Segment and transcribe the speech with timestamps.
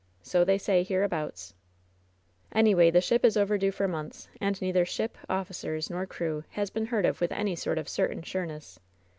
[0.23, 1.53] So they say hereaboutai
[2.53, 6.87] "Anyway, the ship is overdue for months, and neither ship, officers nor crew has been
[6.87, 8.79] heard of with any sort of certain sureness.